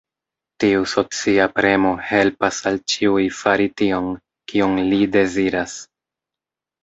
Tiu 0.61 0.85
socia 0.91 1.43
premo 1.57 1.89
helpas 2.11 2.61
al 2.71 2.79
ĉiuj 2.93 3.27
fari 3.41 3.69
tion, 3.81 4.09
kion 4.53 4.75
li 4.93 5.01
deziras. 5.17 5.77